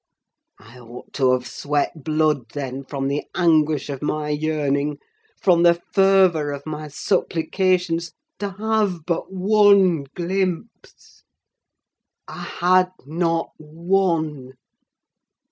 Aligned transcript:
I 0.59 0.79
ought 0.79 1.13
to 1.13 1.31
have 1.33 1.45
sweat 1.47 2.03
blood 2.03 2.49
then, 2.53 2.83
from 2.85 3.07
the 3.07 3.25
anguish 3.35 3.87
of 3.87 4.01
my 4.01 4.29
yearning—from 4.29 5.61
the 5.61 5.79
fervour 5.93 6.49
of 6.51 6.65
my 6.65 6.87
supplications 6.87 8.11
to 8.39 8.49
have 8.53 9.05
but 9.05 9.31
one 9.31 10.05
glimpse! 10.15 11.23
I 12.27 12.41
had 12.41 12.91
not 13.05 13.51
one. 13.59 14.53